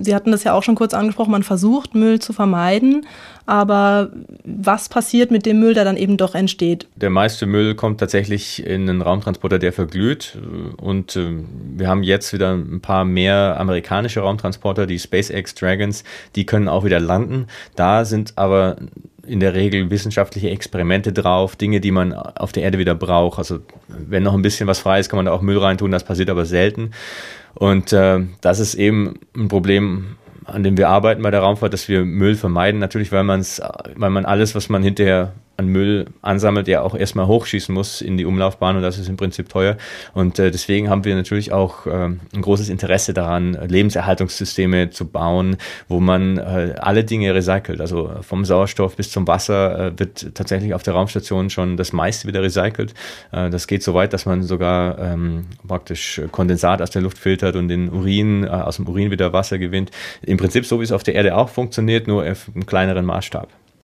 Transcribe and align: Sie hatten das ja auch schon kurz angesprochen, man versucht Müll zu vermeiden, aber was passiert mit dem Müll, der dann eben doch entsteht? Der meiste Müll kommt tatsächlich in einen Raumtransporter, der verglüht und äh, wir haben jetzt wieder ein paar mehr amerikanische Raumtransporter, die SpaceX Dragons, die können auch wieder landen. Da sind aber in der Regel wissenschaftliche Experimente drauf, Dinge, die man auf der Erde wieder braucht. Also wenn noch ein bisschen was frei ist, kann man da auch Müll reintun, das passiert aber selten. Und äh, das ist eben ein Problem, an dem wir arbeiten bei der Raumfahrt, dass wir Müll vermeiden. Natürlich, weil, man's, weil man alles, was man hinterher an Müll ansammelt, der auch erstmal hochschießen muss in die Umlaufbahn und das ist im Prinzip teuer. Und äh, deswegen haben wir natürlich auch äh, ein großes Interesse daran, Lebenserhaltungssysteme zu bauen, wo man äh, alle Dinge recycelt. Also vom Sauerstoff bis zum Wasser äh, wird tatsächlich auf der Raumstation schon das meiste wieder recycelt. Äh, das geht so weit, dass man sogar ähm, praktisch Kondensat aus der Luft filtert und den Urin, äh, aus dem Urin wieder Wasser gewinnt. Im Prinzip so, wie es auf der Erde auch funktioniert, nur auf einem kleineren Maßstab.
Sie 0.00 0.14
hatten 0.14 0.30
das 0.30 0.44
ja 0.44 0.52
auch 0.52 0.62
schon 0.62 0.74
kurz 0.74 0.94
angesprochen, 0.94 1.30
man 1.30 1.42
versucht 1.42 1.94
Müll 1.94 2.18
zu 2.18 2.32
vermeiden, 2.32 3.06
aber 3.46 4.10
was 4.44 4.88
passiert 4.88 5.30
mit 5.30 5.46
dem 5.46 5.60
Müll, 5.60 5.74
der 5.74 5.84
dann 5.84 5.96
eben 5.96 6.16
doch 6.16 6.34
entsteht? 6.34 6.86
Der 6.96 7.10
meiste 7.10 7.46
Müll 7.46 7.74
kommt 7.74 8.00
tatsächlich 8.00 8.64
in 8.66 8.88
einen 8.88 9.02
Raumtransporter, 9.02 9.58
der 9.58 9.72
verglüht 9.72 10.38
und 10.80 11.16
äh, 11.16 11.30
wir 11.76 11.88
haben 11.88 12.02
jetzt 12.02 12.32
wieder 12.32 12.52
ein 12.52 12.80
paar 12.80 13.04
mehr 13.04 13.56
amerikanische 13.58 14.20
Raumtransporter, 14.20 14.86
die 14.86 14.98
SpaceX 14.98 15.54
Dragons, 15.54 16.04
die 16.36 16.46
können 16.46 16.68
auch 16.68 16.84
wieder 16.84 17.00
landen. 17.00 17.46
Da 17.76 18.04
sind 18.04 18.32
aber 18.36 18.76
in 19.28 19.40
der 19.40 19.54
Regel 19.54 19.90
wissenschaftliche 19.90 20.50
Experimente 20.50 21.12
drauf, 21.12 21.54
Dinge, 21.54 21.80
die 21.80 21.90
man 21.90 22.12
auf 22.14 22.52
der 22.52 22.62
Erde 22.62 22.78
wieder 22.78 22.94
braucht. 22.94 23.38
Also 23.38 23.60
wenn 23.88 24.22
noch 24.22 24.34
ein 24.34 24.42
bisschen 24.42 24.66
was 24.66 24.78
frei 24.78 25.00
ist, 25.00 25.08
kann 25.08 25.18
man 25.18 25.26
da 25.26 25.32
auch 25.32 25.42
Müll 25.42 25.58
reintun, 25.58 25.90
das 25.90 26.04
passiert 26.04 26.30
aber 26.30 26.46
selten. 26.46 26.92
Und 27.54 27.92
äh, 27.92 28.20
das 28.40 28.60
ist 28.60 28.74
eben 28.74 29.14
ein 29.36 29.48
Problem, 29.48 30.16
an 30.44 30.62
dem 30.62 30.76
wir 30.76 30.88
arbeiten 30.88 31.22
bei 31.22 31.30
der 31.30 31.40
Raumfahrt, 31.40 31.72
dass 31.72 31.88
wir 31.88 32.04
Müll 32.04 32.34
vermeiden. 32.34 32.80
Natürlich, 32.80 33.12
weil, 33.12 33.24
man's, 33.24 33.60
weil 33.96 34.10
man 34.10 34.24
alles, 34.24 34.54
was 34.54 34.68
man 34.68 34.82
hinterher 34.82 35.32
an 35.58 35.66
Müll 35.66 36.06
ansammelt, 36.22 36.68
der 36.68 36.84
auch 36.84 36.94
erstmal 36.94 37.26
hochschießen 37.26 37.74
muss 37.74 38.00
in 38.00 38.16
die 38.16 38.24
Umlaufbahn 38.24 38.76
und 38.76 38.82
das 38.82 38.96
ist 38.96 39.08
im 39.08 39.16
Prinzip 39.16 39.48
teuer. 39.48 39.76
Und 40.14 40.38
äh, 40.38 40.52
deswegen 40.52 40.88
haben 40.88 41.04
wir 41.04 41.16
natürlich 41.16 41.52
auch 41.52 41.84
äh, 41.86 41.90
ein 41.90 42.40
großes 42.40 42.68
Interesse 42.68 43.12
daran, 43.12 43.58
Lebenserhaltungssysteme 43.66 44.90
zu 44.90 45.08
bauen, 45.08 45.56
wo 45.88 45.98
man 45.98 46.38
äh, 46.38 46.74
alle 46.78 47.02
Dinge 47.02 47.34
recycelt. 47.34 47.80
Also 47.80 48.08
vom 48.22 48.44
Sauerstoff 48.44 48.94
bis 48.94 49.10
zum 49.10 49.26
Wasser 49.26 49.88
äh, 49.88 49.98
wird 49.98 50.32
tatsächlich 50.34 50.74
auf 50.74 50.84
der 50.84 50.94
Raumstation 50.94 51.50
schon 51.50 51.76
das 51.76 51.92
meiste 51.92 52.28
wieder 52.28 52.40
recycelt. 52.40 52.94
Äh, 53.32 53.50
das 53.50 53.66
geht 53.66 53.82
so 53.82 53.94
weit, 53.94 54.12
dass 54.12 54.26
man 54.26 54.44
sogar 54.44 54.96
ähm, 55.00 55.46
praktisch 55.66 56.22
Kondensat 56.30 56.80
aus 56.80 56.90
der 56.90 57.02
Luft 57.02 57.18
filtert 57.18 57.56
und 57.56 57.66
den 57.66 57.90
Urin, 57.90 58.44
äh, 58.44 58.46
aus 58.46 58.76
dem 58.76 58.86
Urin 58.86 59.10
wieder 59.10 59.32
Wasser 59.32 59.58
gewinnt. 59.58 59.90
Im 60.22 60.36
Prinzip 60.36 60.66
so, 60.66 60.78
wie 60.78 60.84
es 60.84 60.92
auf 60.92 61.02
der 61.02 61.16
Erde 61.16 61.36
auch 61.36 61.48
funktioniert, 61.48 62.06
nur 62.06 62.30
auf 62.30 62.46
einem 62.54 62.64
kleineren 62.64 63.04
Maßstab. 63.04 63.57